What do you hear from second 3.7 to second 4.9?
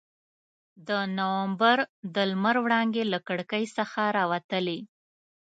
څخه راتلې.